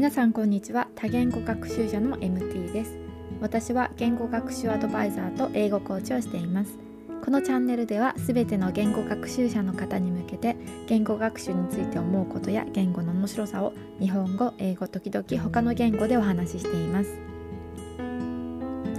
[0.00, 2.96] 皆さんこんにちは多言語学習者の MT です
[3.38, 6.78] 私は言語学習アドバイザーと英語コーチをしています
[7.22, 17.10] このチャンネルではすべての言語学習者の方に向けて言語学習について思うことや言語の面白さを日本語、英語、時々他の言語でお話ししています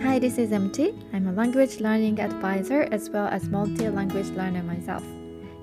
[0.04, 0.94] Hi, this is MT.
[1.14, 5.02] I'm a language learning advisor as well as multi-language learner myself.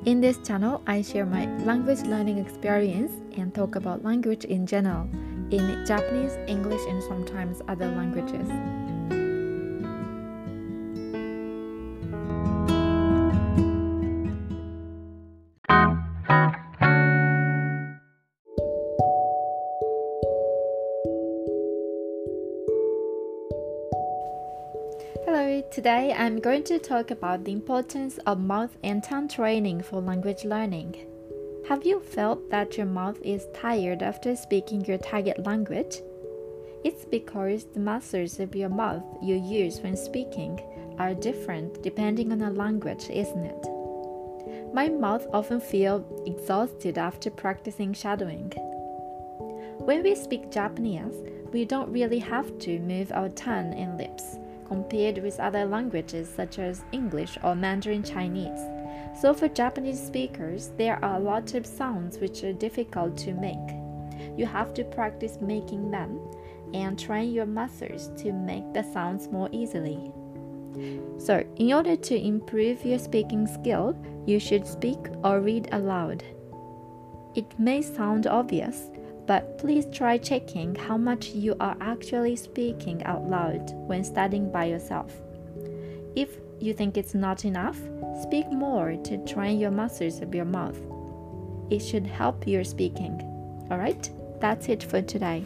[0.04, 5.06] In this channel, I share my language learning experience and talk about language in general
[5.50, 8.48] in Japanese, English, and sometimes other languages.
[25.24, 30.00] Hello, today I'm going to talk about the importance of mouth and tongue training for
[30.00, 30.94] language learning.
[31.66, 36.00] Have you felt that your mouth is tired after speaking your target language?
[36.84, 40.60] It's because the muscles of your mouth you use when speaking
[40.98, 43.66] are different depending on the language, isn't it?
[44.72, 48.52] My mouth often feels exhausted after practicing shadowing.
[49.78, 51.14] When we speak Japanese,
[51.52, 56.58] we don't really have to move our tongue and lips compared with other languages such
[56.58, 58.77] as English or Mandarin Chinese.
[59.20, 63.56] So, for Japanese speakers, there are a lot of sounds which are difficult to make.
[64.36, 66.20] You have to practice making them
[66.74, 70.12] and train your muscles to make the sounds more easily.
[71.18, 73.96] So, in order to improve your speaking skill,
[74.26, 76.22] you should speak or read aloud.
[77.34, 78.90] It may sound obvious,
[79.26, 84.66] but please try checking how much you are actually speaking out loud when studying by
[84.66, 85.12] yourself.
[86.14, 87.78] If you think it's not enough,
[88.22, 90.78] speak more to train your muscles of your mouth.
[91.70, 93.20] It should help your speaking.
[93.70, 95.44] Alright, that's it for today.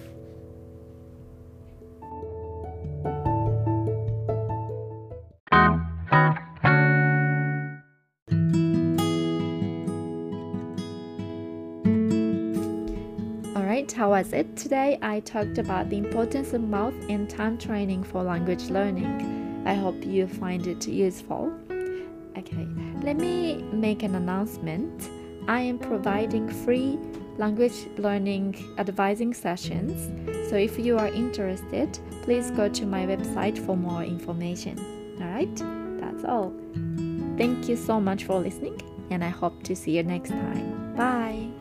[13.95, 14.57] How was it?
[14.57, 19.42] Today I talked about the importance of mouth and tongue training for language learning.
[19.65, 21.53] I hope you find it useful.
[22.37, 22.67] Okay,
[23.03, 25.09] let me make an announcement.
[25.49, 26.99] I am providing free
[27.37, 30.11] language learning advising sessions.
[30.51, 34.79] So if you are interested, please go to my website for more information.
[35.21, 35.57] Alright,
[36.01, 36.53] that's all.
[37.39, 38.81] Thank you so much for listening,
[39.11, 40.95] and I hope to see you next time.
[40.97, 41.52] Bye.